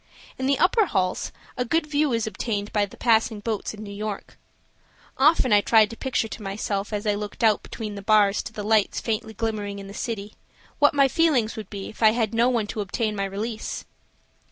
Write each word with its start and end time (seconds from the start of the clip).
In 0.39 0.47
the 0.47 0.57
upper 0.57 0.87
halls 0.87 1.31
a 1.55 1.63
good 1.63 1.85
view 1.85 2.11
is 2.11 2.25
obtained 2.25 2.71
of 2.73 2.89
the 2.89 2.97
passing 2.97 3.39
boats 3.39 3.75
and 3.75 3.83
New 3.83 3.93
York. 3.93 4.35
Often 5.15 5.53
I 5.53 5.61
tried 5.61 5.91
to 5.91 5.95
picture 5.95 6.27
to 6.27 6.41
myself 6.41 6.91
as 6.91 7.05
I 7.05 7.13
looked 7.13 7.43
out 7.43 7.61
between 7.61 7.93
the 7.93 8.01
bars 8.01 8.41
to 8.41 8.51
the 8.51 8.63
lights 8.63 8.99
faintly 8.99 9.35
glimmering 9.35 9.77
in 9.77 9.85
the 9.85 9.93
city, 9.93 10.33
what 10.79 10.95
my 10.95 11.07
feelings 11.07 11.55
would 11.55 11.69
be 11.69 11.87
if 11.87 12.01
I 12.01 12.13
had 12.13 12.33
no 12.33 12.49
one 12.49 12.65
to 12.65 12.81
obtain 12.81 13.15
my 13.15 13.25
release. 13.25 13.85